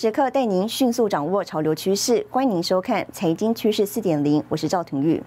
[0.00, 5.20] 时刻带您迅速掌握潮流趋势，欢迎您收看《财经趋势四点零》，我是赵廷玉。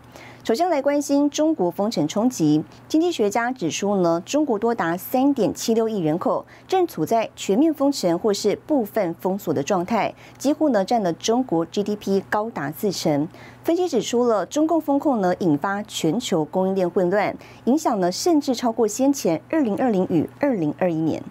[0.45, 13.27] 首先来关心中国封城冲击，经济学家指出呢，中国多达三点七六亿人口正处在全面封城或是部分封锁的状态，几乎呢占了中国 GDP 高达四成。
[13.65, 21.21] 分析指出了中共风控呢引发全球供应链混乱，影响呢甚至超过先前二零二零与二零二一年。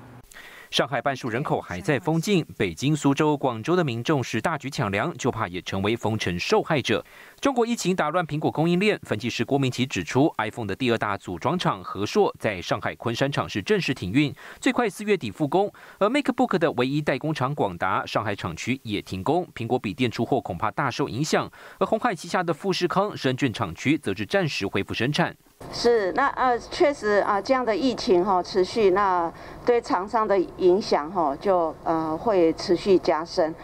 [0.70, 7.04] 上海半数人口还在封禁，北京、苏州、广州的民众是大举抢粮，就怕也成为封城受害者。
[7.40, 15.72] 中国疫情打乱苹果供应链，分析师郭明奇指出，iPhone 的第二大组装厂和硕在上海昆山厂是正式停运，最快四月底复工。
[15.98, 21.50] 而 MacBook 的唯一代工厂广达上海厂区也停工，苹果笔电出货恐怕大受影响。
[21.78, 25.34] 而红海旗下的富士康深圳厂区则是暂时恢复生产。
[25.72, 29.32] 是，那呃，确实啊，这样的疫情哈持续，那
[29.64, 33.54] 对厂商的影响哈就呃会持续加深，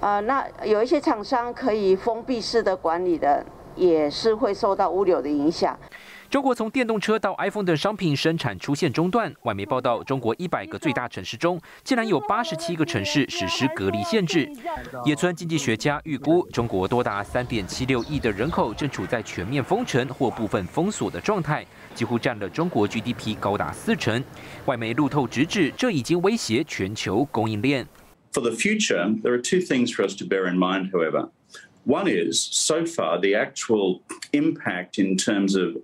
[0.00, 3.44] 呃，那有一些厂商可以封闭式的管理的，
[3.76, 5.78] 也是会受到物流的影响。
[6.30, 9.34] 中国从电动车到 iPhone 等商品生产出现中断。
[9.42, 14.48] 外媒报道，中国一百个最大城市中，竟然有八十七个城市实施隔离限制。
[15.04, 24.22] 野村经济学家预估，中国多达三点七六亿的人口正处在全面封城或部分封锁的状态，几乎占了中国 GDP 高达四成。
[24.66, 27.84] 外媒路透直指，这已经威胁全球供应链。
[28.32, 31.28] For the future, there are two things for us to bear in mind, however.
[31.84, 35.76] One is, so far, the actual impact in terms of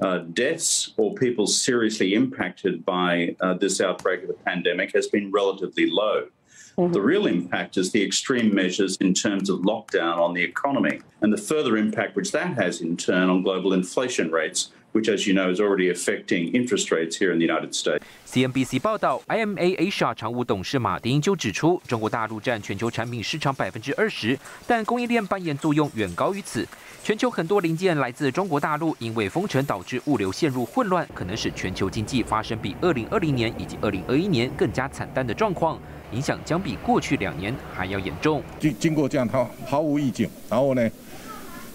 [0.00, 5.32] uh, deaths or people seriously impacted by uh, this outbreak of the pandemic has been
[5.32, 6.28] relatively low.
[6.76, 6.92] Mm-hmm.
[6.92, 11.32] The real impact is the extreme measures in terms of lockdown on the economy and
[11.32, 15.34] the further impact which that has in turn on global inflation rates, which, as you
[15.34, 18.00] know, is already affecting interest rates here in the United States.
[18.26, 24.36] CNBC 报道，IMA Asia 常务董事马丁就指出，中国大陆占全球产品市场百分之二十，
[24.66, 26.66] 但供应链扮演作用远高于此。
[27.04, 35.80] 全球很多零件来自中国大陆，因为封城导致物流陷入混乱，可能使全球经济发生比二零二零年以及二零二一年更加惨淡的状况，
[36.12, 38.42] 影响将比过去两年还要严重。
[38.58, 40.90] 经经过这样，它毫无预警，然后呢？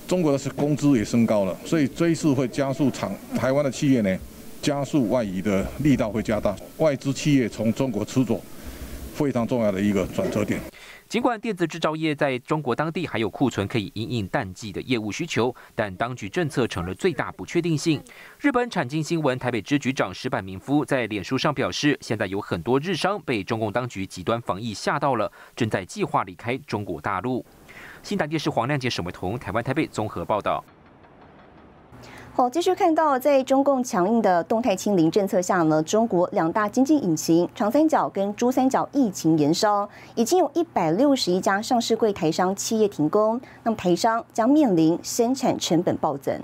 [0.07, 4.17] 中国的是工资也升高了，所以这一次会加速厂台湾的企业呢，
[4.61, 8.41] 加速外移的力道会加大，外资企业从中国出走，
[9.13, 10.59] 非常重要的一个转折点。
[11.09, 18.01] 尽管电子制造业在中国当地还有库存可以应应淡季的业务需求，但当局政策成了最大不确定性。
[18.39, 27.45] 日本产经新闻台北支局长石坂明夫在脸书上表示，现在有很多日商被中共当局极端防疫吓到了，正在计划离开中国大陆。
[28.03, 30.61] 新台电视黄亮杰、沈伟彤，台湾台北综合报道。
[32.33, 46.37] 好，继续看到，在中共强硬的动态清零政策下呢，中国两大经济引擎长三角跟珠三角疫情延烧，已经有一百六十一家上市柜台商企业停工，那么台商将面临生产成本暴增。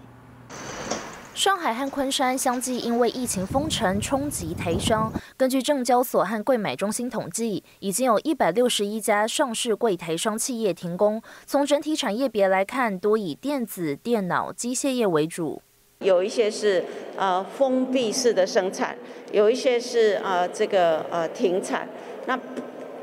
[1.40, 5.10] 上海和昆山相继因为疫情封城冲击台商。
[5.38, 11.22] 根据证交所和柜买中心统计，已经有一百六十一家上市柜台商企业停工。
[11.46, 15.62] 从整体产业别来看，多以电子、电脑、机械业为主。
[16.00, 16.84] 有一些是
[17.16, 18.98] 呃封闭式的生产，
[19.32, 21.88] 有一些是呃这个呃停产。
[22.26, 22.38] 那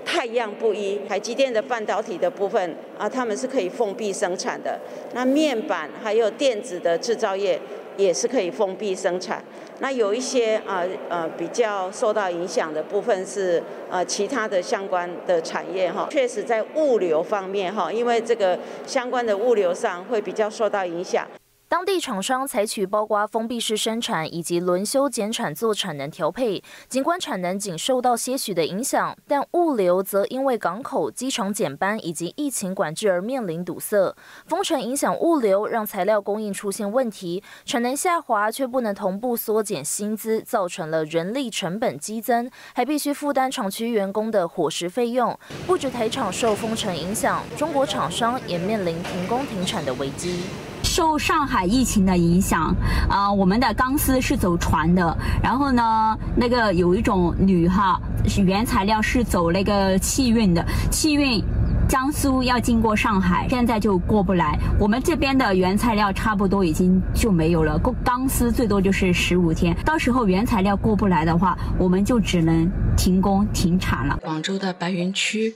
[0.04, 4.78] 太阳不一，台积电的半导体的部分啊，他们是可以封闭生产的。
[5.14, 7.58] 那面板还有电子的制造业。
[7.96, 9.42] 也是可以封闭生产。
[9.80, 21.26] 那有一些啊呃比较受到影响的部分是呃其他的相关的产业哈，确实在物流方面哈，因为这个相关的物流上会比较受到影响。
[21.68, 34.14] 当地厂商采取包括封闭式生产以及轮休减产做产能调配，尽管产能仅受到些许的影响，但物流则因为港口、机场减班以及疫情管制而面临堵塞。
[34.46, 45.36] 封城影响物流，让材料供应出现问题，产能下滑却不能同步缩减薪资，造成了人力成本激增，还必须负担厂区员工的伙食费用。
[45.66, 50.42] 不止台厂受封城影响，中国厂商也面临停工停产的危机。
[50.86, 52.74] 受上海疫情的影响，
[53.08, 58.00] 啊，我们的钢丝是走船的，然后呢，那个有一种铝哈，
[58.46, 61.42] 原材料是走那个汽运的，汽运
[61.88, 64.58] 江苏要经过上海，现在就过不来。
[64.78, 74.16] 我们这边的原材料差不多已经就没有了，钢丝最多就是十五天，到时候原材料过不来的话，我们就只能停工停产了。
[74.22, 75.54] 广州的白云区。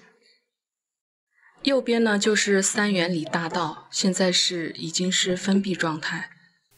[1.64, 6.30] 右边呢就是三元里大道，现在是已经是封闭状态。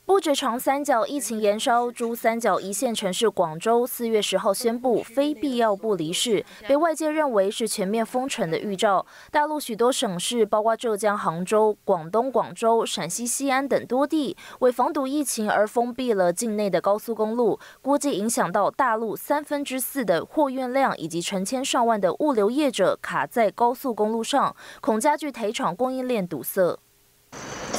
[0.04, 9.06] 不止长三角疫情延烧，珠三角一线城市广州四月十号宣布非必要不离市，被外界认为是全面封城的预兆。
[9.30, 26.78] 大陆许多省市，包括浙江杭州、广东广州、陕西西安等多地，为防堵疫情而封闭了境内的高速公路，估计影响到大陆三分之四的货运量，以及成千上万的物流业者卡在高速公路上，恐加剧台厂供应链堵塞。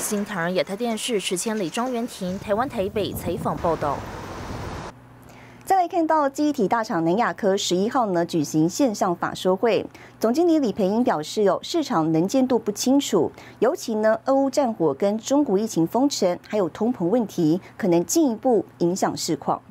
[0.03, 3.97] 新唐人亚太电视池千里、庄元庭，台湾台北采访报道。
[5.63, 9.85] 再来看到记忆体大厂南亚科十一号呢举行线上法说会，
[10.19, 19.61] 总经理李培英表示，有市场能见度不清楚，尤其呢俄乌战火跟中国疫情封城，还有通膨问题，可能进一步影响市况。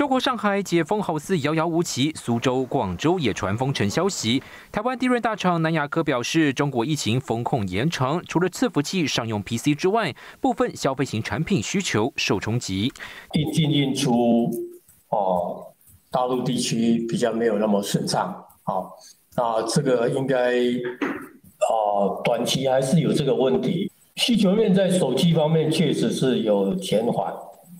[0.00, 4.42] 中国上海解封好似遥遥无期，苏州、广州也传封城消息。
[4.72, 12.90] 台湾地润大厂南亚科表示，中国疫情封控延长，除了伺服器商用 PC 之外，部分消费型产品需求受冲击。
[13.34, 14.50] 一进进出
[15.10, 15.66] 哦，
[16.10, 18.28] 大陆地区比较没有那么顺畅
[18.62, 18.80] 啊，
[19.36, 20.54] 那这个应该
[21.68, 23.92] 哦，短期还是有这个问题。
[24.16, 27.30] 需求面在手机方面确实是有减缓。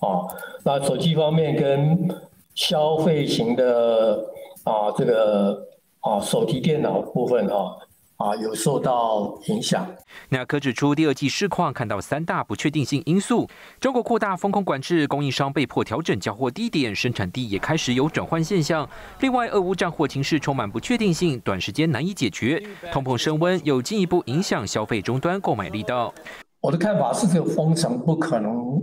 [0.01, 0.25] 啊，
[0.65, 2.09] 那手机方面跟
[2.55, 4.19] 消费型的
[4.63, 5.57] 啊，这个
[6.01, 7.77] 啊手提电脑部分啊
[8.17, 9.87] 啊有受到影响。
[10.29, 13.47] 那可指出，第二季市况看到三大不确定性因素：
[13.79, 18.87] 中国扩大风控管制，供应商被迫调整交货地点，生产地也开始有转换现象。
[19.19, 22.61] 另外，俄乌战火情势充满不确定性，短时间难以解决，
[22.91, 26.13] 通膨升温又进一步影响消费终端购买力道。
[26.59, 28.81] 我的看法是，这个封城不可能。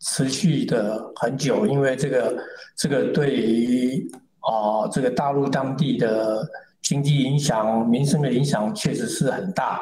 [0.00, 2.36] 持续的很久，因为这个
[2.76, 4.10] 这个对于
[4.40, 6.46] 啊这个大陆当地的
[6.82, 9.80] 经济影响、民生的影响确实是很大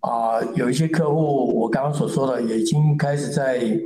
[0.00, 0.40] 啊。
[0.54, 3.78] 有一些客户，我刚刚所说的，已经开始在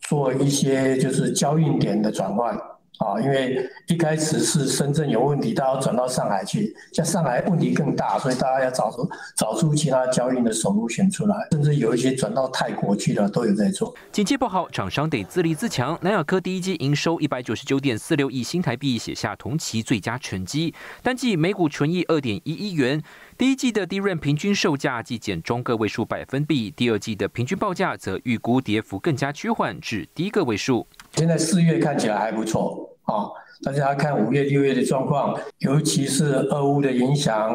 [0.00, 2.58] 做一些就是交运点的转换。
[2.98, 13.92] 啊，因为一开始是深圳有问题，大家转到上海去，像上海问题更大，所以大家要找出找出其他交易的手路选出来，甚至有一些转到泰国去的都有在做。
[14.12, 15.98] 经济不好，厂商得自立自强。
[16.02, 23.02] 南亚科第一季营收一百九十九点四六亿新台币，写下同期最佳成绩，单季每股纯益二点一亿元。
[23.36, 30.86] 第一季的低润平均售价季减中个位数百分比，第二季的平均报价则预估跌幅更加趋缓至低个位数。
[31.12, 33.26] 现在四月看起来还不错啊，
[33.64, 37.50] 大家看五月、六月的状况，尤其是俄乌的影响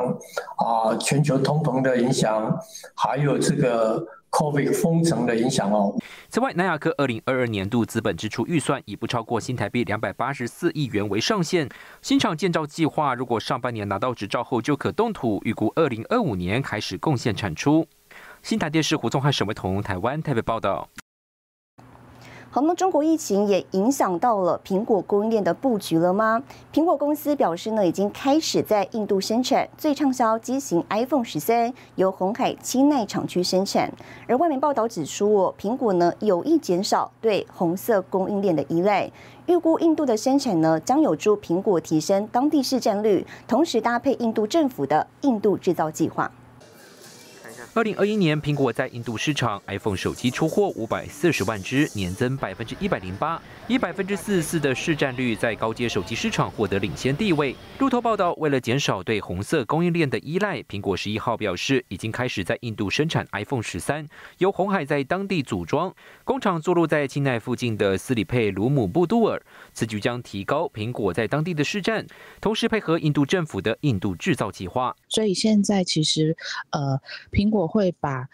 [0.57, 2.53] 啊，全球通膨的影响，
[2.93, 5.95] 还有这个 COVID 封城的影响哦。
[6.29, 11.67] 此外，南亚科二零二二年度资本支出预算以不超过新台币两百八十四亿元为上限。
[12.01, 17.87] 新厂建造计划如果上半年拿到执照后就可动土，预估二零二五年开始贡献产出。
[18.41, 20.87] 新台电视胡宗汉、沈维彤，台湾台北报道。
[22.51, 26.41] 好，那中国疫情也影响到了苹果供应链的布局了吗？
[26.73, 33.91] 苹果公司表示呢，已经开始在印度生产最畅销机型 iPhone 十三，由红海清奈厂区生产。
[34.27, 39.11] 而外媒报道指出，哦，苹果呢有意减少对红色供应链的依赖，
[39.45, 46.31] 预估印度的生产呢将有助苹果提升当地市占率，同时搭配印度政府的印度制造计划。
[47.75, 57.55] 二零二一年，苹果在印度市场 iPhone 手机出货五百四十万只，年增百分之一百零八，以百分之四十四的市占率，在高阶手机市场获得领先地位。
[57.77, 64.03] 路透报道，为了减少对红色供应链的依赖，苹果十一号表示，已经开始在印度生产 iPhone 十三，
[64.39, 69.39] 由红海在当地组装，工厂坐落在钦奈附近的斯里佩鲁姆布杜尔。
[69.73, 72.05] 此举将提高苹果在当地的市占，
[72.41, 74.95] 同时配合印度政府的印度制造计划。
[75.07, 76.35] 所以现在其实，
[76.71, 76.99] 呃，
[77.31, 77.58] 苹果。
[77.59, 78.29] 我会把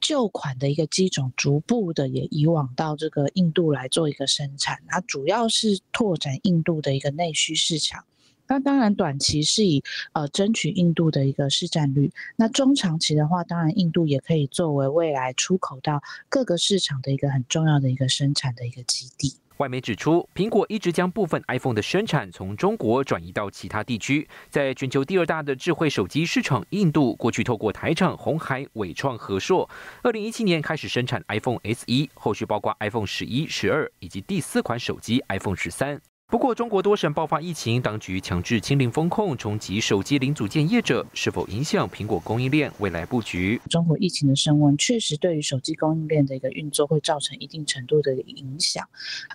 [0.00, 8.04] 旧款的一个机种逐步的也移往到这个印度来做一个生产，它主要是拓展印度的一个内需市场。
[8.46, 19.38] 那当然短期是以呃争取印度的一个市占率，那中长期的话，当然印度也可以作为未来出口到各个市场的一个很重要的一个生产的一个基地。
[19.58, 24.28] 外媒指出，苹果一直将部分 iPhone 的生产从中国转移到其他地区。
[24.50, 29.68] 在全球第二大的智慧手机市场印度，过去透过台厂红海、伟创、和硕，
[30.02, 36.00] 二零一七年开始生产 iPhone SE，后续包括 iPhone 十一、十二以及第四款手机 iPhone 十三。
[36.34, 43.60] 不过，中国多省爆发疫情，当局强制清零风控，冲击手机零组件业者，是否影响苹果供应链未来布局？
[43.70, 48.84] 中国疫情的升温，确实对于手机供应链的一个运作会造成一定程度的影响。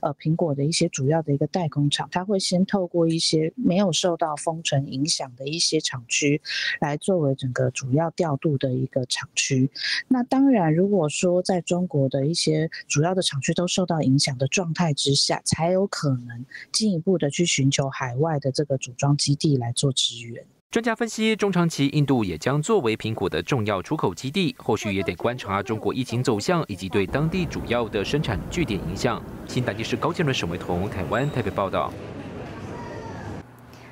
[0.01, 6.41] 呃，苹果的一些主要的一个代工厂，它会先透过一些没有受到封城影响的一些厂区，
[6.81, 9.71] 来作为整个主要调度的一个厂区。
[10.09, 16.88] 那当然，如果说在中国的一些主要的厂区都受到影响的状态之下，才有可能进。
[16.89, 20.43] 进一步的去寻求海外的这个组装基地来做支援。
[20.71, 29.21] 专家分析，中长期印度也将作为苹果的重要出口基地，后续也得观察中国疫情走向以及对当地主要的生产据点影响。
[29.47, 31.93] 新台电视高建伦、沈维彤，台湾台北报道。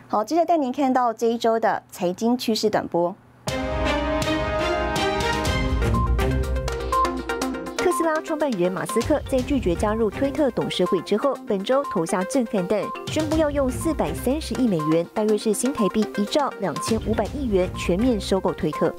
[0.07, 3.15] 好，接着带您看到这一周的财经趋势短波。
[8.21, 18.93] 创办人马斯克在拒绝加入推特董事会之后，本周投下震撼弹，宣布要用四百三十亿美元（大约是新台币一兆两千五百亿元）全面收购推特。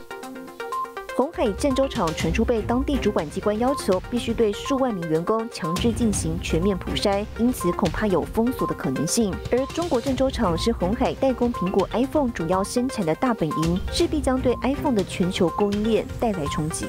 [1.16, 9.34] 红海郑州厂传出被当地主管机关要求必须对数万名员工强制进行全面普筛，因此恐怕有封锁的可能性。
[9.50, 16.87] 而中国郑州厂是红海代工苹果 iPhone 主要生产的大本营，势必将对 iPhone 的全球供应链带来冲击。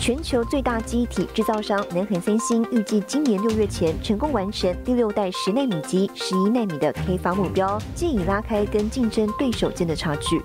[0.00, 10.40] 全球最大机体制造商南恒三星预计今年六月前成功完成第六代十纳米及十一纳米的开发目标，借以拉开跟竞争对手间的差距。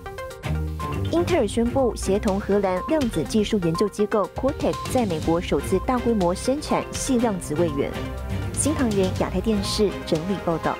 [1.11, 7.91] 英特尔宣布协同荷兰量子技术研究机构 Cortex 在美国首次大规模生产细量子位元。
[8.53, 10.75] 新唐人亚太电视整理报道。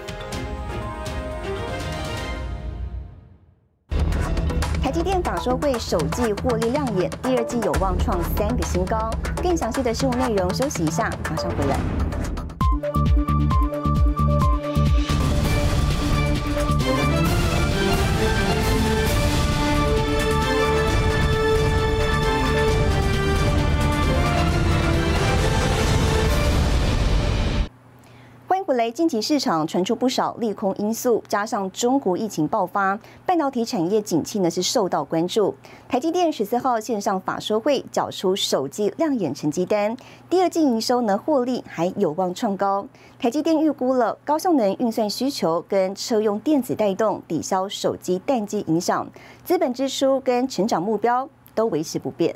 [5.44, 9.12] 说会首季获利亮眼，第二季有望创三个新高。
[9.42, 12.13] 更详细的新闻内容，休息一下，马上回来。
[28.84, 35.56] 雷近期市场传出不少利空因素，加上中国疫情爆发，半导体产业景气呢是受到关注。
[35.88, 39.96] 台积电十四号线上法说会缴出首季亮眼成绩单，
[40.30, 42.86] 第二季营收呢获利还有望创高。
[43.18, 49.08] 台积电预估了高效能运算需求跟车用电子带动抵消手机淡季影响，
[49.46, 52.36] 资本支出跟成长目标都维持不变。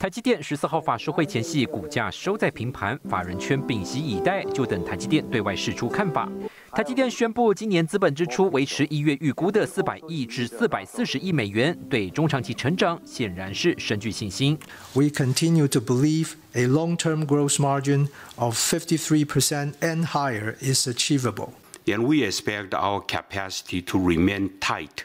[0.00, 6.26] 台积电十四号法说会前夕，股价收在平盘，法人圈屏息以待，就等台积电对外释出看法。
[6.72, 14.58] 台积电宣布，今年资本支出维持一月预估的四百亿至四百四十亿美元，对中长期成长显然是深具信心。
[14.94, 21.50] We continue to believe a long-term growth margin of 53% and higher is achievable,
[21.84, 25.04] and we expect our capacity to remain tight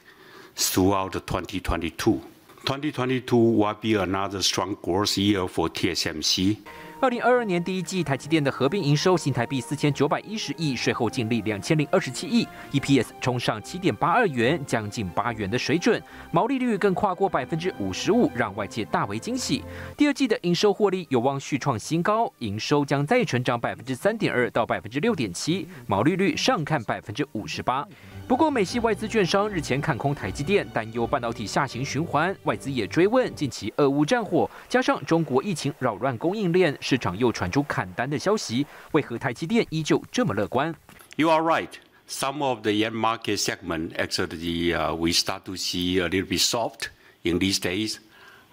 [0.56, 2.22] throughout 2022.
[2.65, 6.57] 2022 will be another strong growth year for TSMC.
[7.00, 19.62] 二零二二年第一季，台积电的合并营收新台币四千九百一十亿，税后净利两千零二十七亿，EPS 冲上七点八二元，将近八元的水准，毛利率更跨过百分之五十五，让外界大为惊喜。
[19.95, 27.86] 第二季的营收获利有望续创新高，营收将再成长百分之三点二到百分之六点七，毛利率上看百分之五十八。
[28.27, 32.36] 不过，美系外资券商日前看空台积电，担忧半导体下行循环。
[32.46, 40.74] 外资也追问，近期俄乌战火加上中国疫情扰乱供应链，市场又传出砍单的消息，为何台积电依旧这么乐观
[41.17, 41.70] ？You are right.
[42.10, 46.89] Some of the end market segment actually we start to see a little bit soft
[47.22, 47.98] in these days.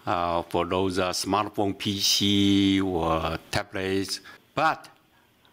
[0.05, 4.19] Uh, For those smartphone, PC or tablets,
[4.55, 4.79] but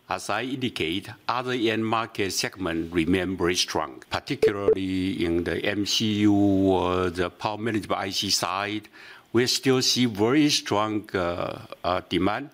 [0.09, 7.11] As I indicate, other end market segment remain very strong, particularly in the MCU or
[7.11, 8.89] the power management IC side.
[9.33, 12.49] We still see very strong uh, uh, demand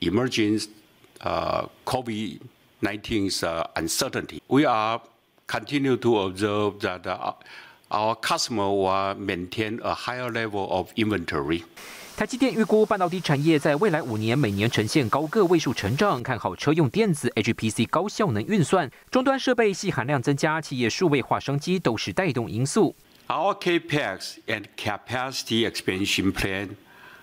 [0.00, 0.60] emerging
[1.22, 3.42] uh, COVID-19's
[3.74, 4.40] uncertainty.
[4.46, 5.02] We are
[5.48, 7.04] continue to observe that
[7.90, 11.64] our customer will maintain a higher level of inventory.
[12.22, 22.94] 台积电预估半导体产业在未来五年每年呈现高个位数成长，看好车用电子、HPC 高效能运算、终端设备细含量增加，企业数位化商机都是带动因素。
[23.26, 26.76] Our capex and capacity expansion plan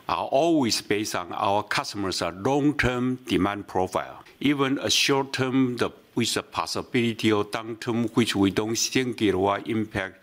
[0.08, 4.26] are always based on our customers' long-term demand profile.
[4.42, 5.78] Even a short-term
[6.14, 10.16] with a possibility of downturn, which we don't think it will impact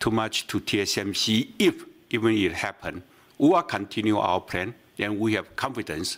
[0.00, 1.74] too much to TSMC, if
[2.10, 3.04] even it happen.
[3.38, 6.14] We will continue our plan, and we have confidence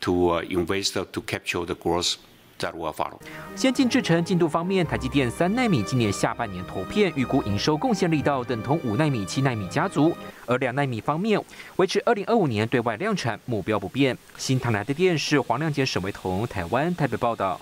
[0.00, 2.16] to invest to capture the growth
[2.58, 3.20] that will follow.
[3.54, 10.10] 先进制程进度方面，台积电三纳米今年下半年投片，预估营收贡献力道等同五纳米、七纳米家族；
[10.44, 11.40] 而两纳米方面，
[11.76, 14.18] 维持二零二五年对外量产目标不变。
[14.36, 17.60] 新唐来的电视黄亮杰、沈维彤，台湾台北报道。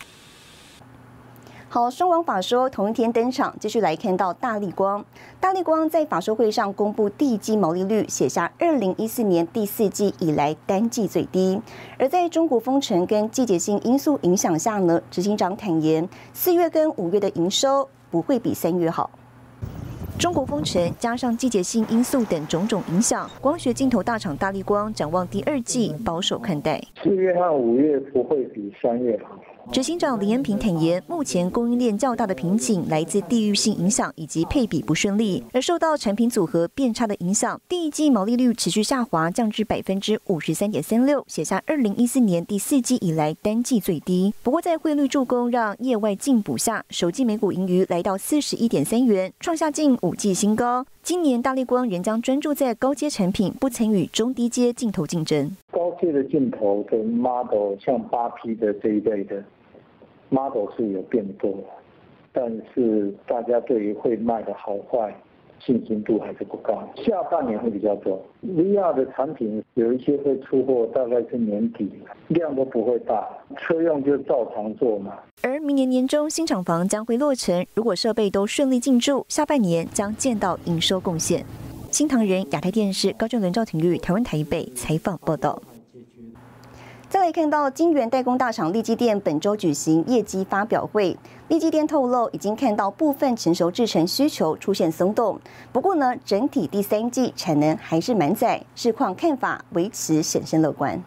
[1.73, 5.05] 好，双王法说同一天登场，继续来看到大力光。
[5.39, 11.63] 大力光在法说会上公布第一季毛利率，写下二零一四年第四季以来单季最低。
[11.97, 19.09] 而在中国封城跟季节性因素影响下呢，执行长坦言，四月跟五月的营收不会比三月好。
[20.19, 26.83] 中国封城加上季节性因素等种种影响，光学镜头大厂大力光展望第二季保守看待。
[27.01, 29.37] 四月和五月不会比三月好。
[29.73, 44.35] 执行长林恩平坦言，目前供应链较大的瓶颈来自地域性影响以及配比不顺利，而受到产品组合变差的影响，第一季毛利率持续下滑，降至百分之五十三点三六，写下二零一四年第四季以来单季最低。
[44.43, 50.85] 不过在汇率助攻让业外进补下，首季每股盈余来到四十一点三元，创下近五季新高。
[51.05, 55.57] 今年大力光仍将专注在高阶产品，不参与中低阶镜头竞争。
[55.71, 59.43] 高阶的镜头跟 model，像八 P 的这一类的。
[60.31, 61.53] Model 是有变多，
[62.33, 65.15] 但是大家对于会卖的好坏
[65.59, 66.83] 信心度还是不高。
[66.97, 71.91] 下半年会比较多，VR 的产品有一些会出货，大概是年底，
[72.29, 75.19] 量都不会大，车用就照常做嘛。
[75.43, 81.45] 而明年年中新厂房将会落成，如果设备都顺利进驻，下半年将见到营收贡献。
[81.91, 85.61] 新唐人亚太电视高正伦、赵廷玉台湾台北采访报道。
[87.11, 95.37] 再来看到金源代工大厂立基电本周举行业绩发表会，立基电透露已经看到部分成熟制程需求出现松动，
[95.73, 101.03] 不过呢，整体第三季产能还是满载，市况看法维持审慎乐观。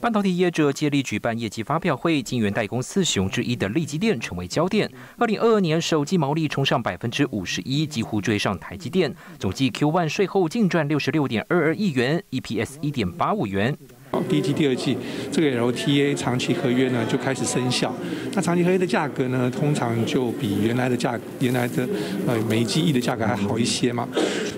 [0.00, 4.90] 半导体业者接力举办业绩发表会，金源代工四雄之一的立基电成为焦点。
[5.18, 9.14] 二零二二年首季毛利冲上百分之五十一，几乎追上台积电。
[9.38, 13.76] 总计 Q one 税后净赚六十六点二二亿元，EPS 一点八五元。
[14.28, 14.96] 第一季、第二季，
[15.30, 17.94] 这个 LTA 长期合约呢就开始生效。
[18.34, 21.88] 那长期合约的价格呢，通常就比原来的价、原来的
[22.26, 24.08] 呃每季 E 的价格还好一些嘛。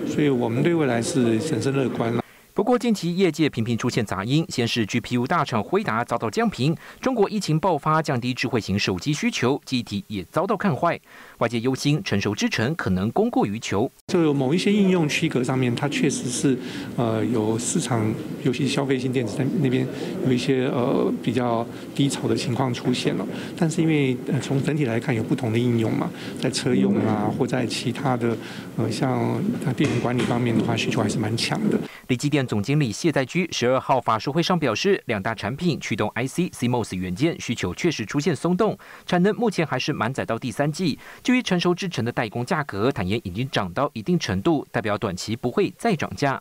[0.07, 2.21] 所以我们对未来是审慎乐观了。
[2.53, 10.97] 不过，近期业界频频出现杂音，先是 GPU 大厂辉达遭到降频，中国疫情爆发降低智慧型手机需求，机体也遭到看坏。
[11.39, 13.89] 外界忧心成熟制程可能供过于求。
[14.07, 16.57] 就有某一些应用区隔上面，它确实是
[16.95, 19.87] 呃有市场，尤其消费性电子在那边
[20.25, 23.27] 有一些呃比较低潮的情况出现了。
[23.57, 28.37] 但是因为从整体来看，有不同的应用嘛，在车用啊，或在其他的
[28.77, 29.41] 呃像
[29.75, 31.77] 电源管理方面的话，需求还是蛮强的。
[32.07, 40.99] 立基电总经理谢在居十二号法说会上表示，两大产品驱动 IC CMOS 元件需求确实出现松动，产能目前还是满载到第三季。
[41.25, 46.39] 至于成熟制成的代工价格，坦言已经涨到一定程度，代表短期不会再涨价。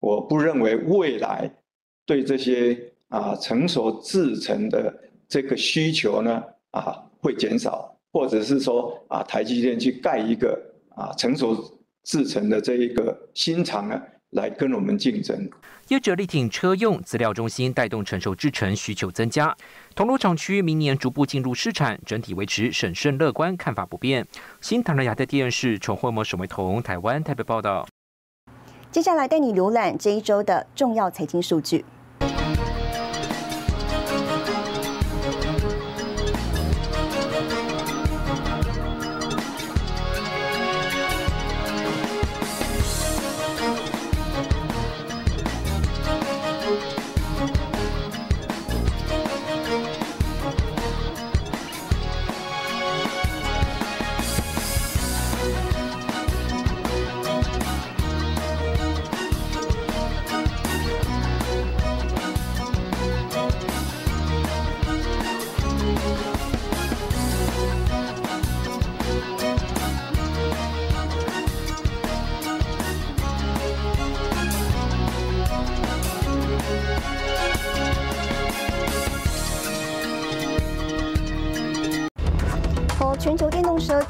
[0.00, 1.48] 我不认为未来
[2.04, 2.76] 对这些
[3.10, 4.92] 啊成熟制成的
[5.28, 6.42] 这个需求呢
[6.72, 10.60] 啊会减少，或者是说啊台积电去盖一个
[10.96, 11.56] 啊成熟
[12.02, 14.02] 制成的这一个新厂呢？
[14.34, 15.50] 来跟我们竞争。
[15.88, 19.54] 业者力挺车用资料中心带动成熟制程需求增加，
[19.94, 24.26] 铜锣厂区明年逐步进入市场，整体维持审慎乐观看法不变。
[24.60, 27.86] 新唐人亚太电视从汇模沈维彤台湾台北报道。
[28.90, 31.84] 接下来带你浏览这一周的重要财经数据。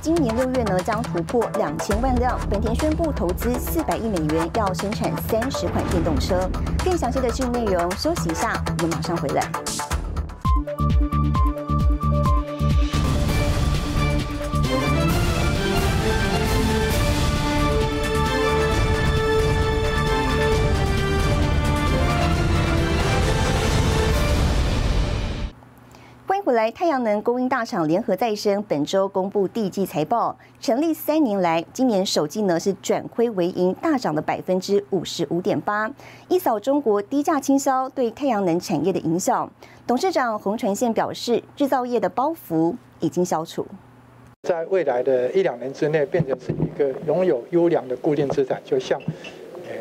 [0.04, 6.46] 今年六月呢将突破两千万辆，本田宣布投资四百亿美元要生产三十款电动车。
[6.84, 9.63] 更详细的新闻内容，休息一下，我们马上回来。
[26.44, 35.90] 回来，太阳能供应大厂联合再生本周公布第一季财报，成立三年来，今年首季呢是转亏为盈，大涨了百分之五十五点八。
[36.28, 39.50] 一扫中国低价倾销对太阳能产业的影响，
[39.86, 43.66] 董事长洪传宪表示，制造业的包袱已经消除，
[44.42, 49.00] 在未来的一两年之内，变成是一个拥有优良的固定资产，就像。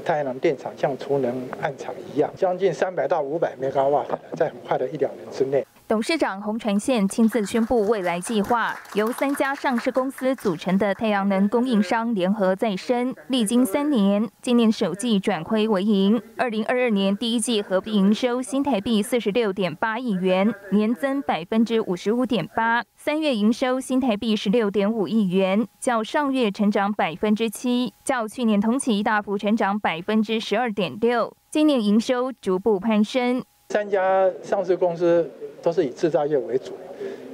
[0.05, 4.03] 太阳能电厂像储能暗厂一样，将近三百到五百兆瓦，
[4.35, 5.65] 在很快的一两年之内。
[5.85, 16.19] 董事长洪传宪亲自宣布未来计划，由三家上市公司组成的太阳能供应商联合再生，历经三年，今年首季转亏为盈。
[16.37, 22.83] 二零二二年第一季合并营收新台币四十六点八亿元，年增百分之五十五点八。
[22.95, 31.35] 三月营收新台币十六点五亿元，较上月成长百分之七，较去年同期大幅成长百分之十二点六。
[31.51, 33.43] 今年营收逐步攀升。
[33.69, 35.29] 三家上市公司。
[35.63, 36.73] 都是以制造业为主，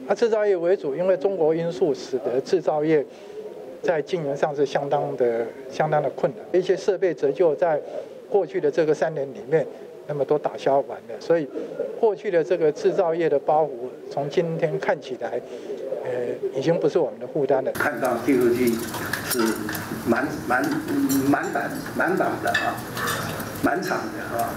[0.08, 3.04] 那制造业为主，因为中国因素使得制造业
[3.82, 6.62] 在经营上是相当的、相当的困难。
[6.62, 7.82] 一些设备折旧在
[8.30, 9.66] 过去的这个三年里面，
[10.08, 11.48] 那么都打消完了，所以
[12.00, 13.70] 过去的这个制造业的包袱，
[14.12, 15.42] 从今天看起来，
[16.04, 16.12] 呃，
[16.56, 17.72] 已经不是我们的负担了。
[17.72, 18.78] 看到第二季
[19.26, 19.40] 是
[20.08, 20.64] 满满
[21.28, 21.64] 满档
[21.96, 22.76] 满档的啊，
[23.64, 24.54] 满场的啊。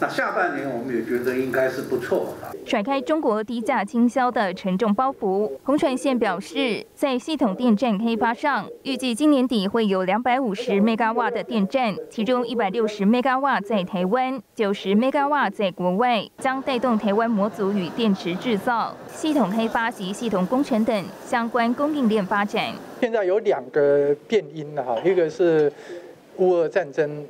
[0.00, 2.34] 那下半年我们也觉得应该是不错。
[2.64, 22.72] 甩开中国低价倾销的沉重包袱，洪传宪表示，在系统电站开发上，预计今年底会有两百五十 mega 瓦的电站，其中一百六十 mega 瓦在台湾，九十 mega 瓦在国外，将带动台湾模组与电池制造、系统开发及系统工程等相关供应链发展。
[23.00, 25.70] 现在有两个变因了哈，一个是
[26.38, 27.26] 乌俄战争。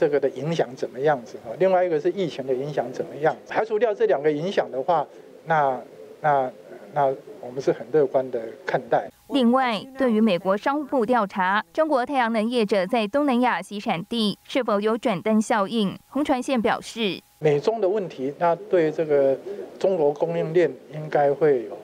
[0.00, 1.50] 这个的影响怎么样子哈？
[1.58, 3.36] 另外一个是疫情的影响怎么样？
[3.46, 5.06] 排除掉这两个影响的话，
[5.44, 5.78] 那
[6.22, 6.50] 那
[6.94, 9.10] 那我们是很乐观的看待。
[9.28, 19.36] 另外，对于美国商务部调查中国太阳能业者在东南亚洗产地是否有转单效应，洪传宪表示，美中的问题，那对这个
[19.78, 21.76] 中国供应链应该会有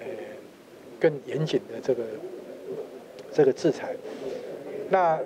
[0.00, 0.06] 呃
[0.98, 2.04] 更严谨的这个
[3.30, 3.94] 这个制裁。
[4.88, 5.18] 那。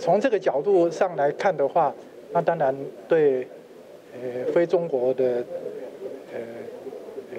[0.00, 1.94] 从这个角度上来看的话，
[2.32, 2.74] 那当然
[3.06, 3.46] 对
[4.14, 5.44] 呃非中国的
[6.32, 6.40] 呃
[7.32, 7.36] 呃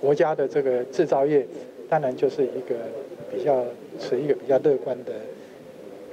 [0.00, 1.46] 国家的这个制造业，
[1.88, 2.74] 当然就是一个
[3.30, 3.64] 比较
[4.00, 5.12] 持一个比较乐观的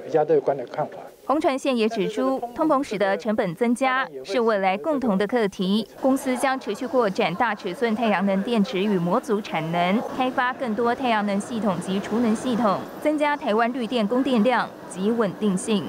[0.06, 0.98] 比较乐观的看法。
[1.30, 5.86] 洪传宪也指出，通膨使得成本增加是未来共同的课题。
[6.02, 14.68] 公司将持续扩展大尺寸太阳能电池与模组产能，开发更多太阳能系统及储能系统，增加台湾绿电供电量。
[14.88, 15.84] 及稳定性。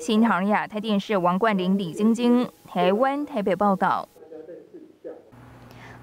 [0.00, 4.08] 新唐亚太电视王冠玲、李晶晶，台湾台北报道。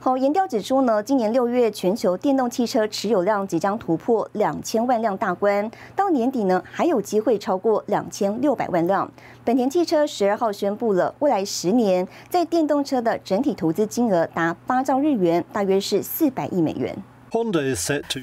[0.03, 9.09] 好，研调指出呢，今年六月全球电动汽车持有量即将突破两千万辆大关，到年底呢还有机会超过两千六百万辆。
[9.45, 16.93] 本田汽车十二号宣布了，未来十年在电动车的整体投资金额达八兆日元，大约是四百亿美元。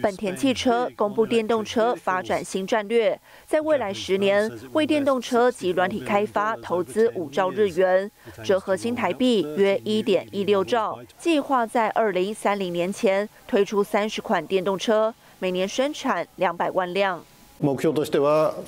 [0.00, 8.08] 本田汽车公布电动车发展新战略，在未来十年为电动车及软体开发投资五兆日元，
[8.44, 11.00] 折合新台币约一点一六兆。
[11.18, 17.24] 计划在二零三零年前推出三十款电动车，每年生产两百万辆。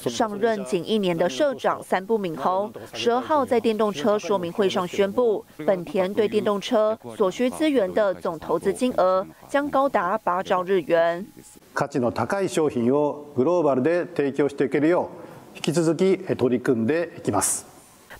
[0.10, 11.26] 上任仅一年的社长三部敏宏十二号在电动车说明会上宣布，本田对电动车所需资源的总投资金额将高达八兆日元。
[11.74, 15.10] 価値の高い商品をグローバルで提供していけるよ
[15.54, 17.71] う引き続き取り組んでいきます。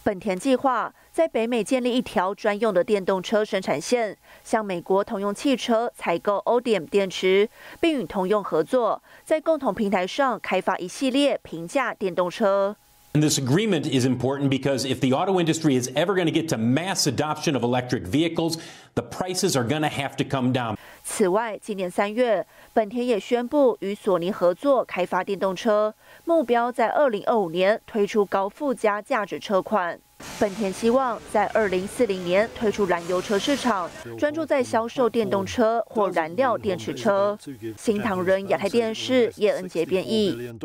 [0.04, 12.76] 本田计划在北美建立一条专用的电动车生产线，向美国通用汽车采购 ODM 电池，并与通用合作，在共同平台上开发一系列平价电动车。
[13.14, 16.58] And this agreement is important because if the auto industry is ever going to get to
[16.58, 18.60] mass adoption of electric vehicles,
[18.94, 20.78] the prices are going to have to come down.
[21.05, 25.93] 此外，今年三月，本田也宣布与索尼合作开发电动车，
[26.25, 29.99] 目标在二零二五年推出高附加价值车款。
[30.39, 37.37] 本田希望在二零四零年推出燃油车市场，专注在销售电动车或燃料电池车。
[37.77, 40.57] 新唐人亚太电视叶恩杰编译。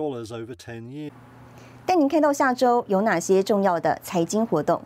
[1.85, 4.83] 带您看到下周有哪些重要的财经活动。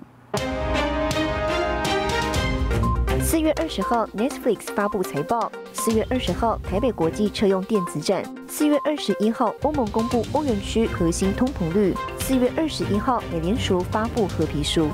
[3.32, 14.90] 四月二十号，Netflix 发布财报；四月二十号，台北国际车用电子展；四月二十一号，欧盟公布欧元区核心通膨率；四月二十一号，美联储发布合皮书。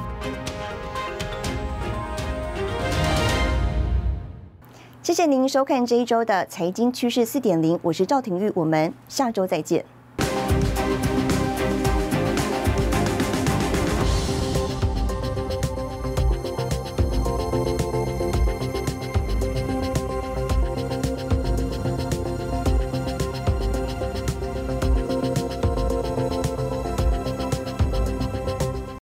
[5.01, 9.83] 谢谢您收看这一周的财经趋势四点零，我是赵廷玉，我们下周再见。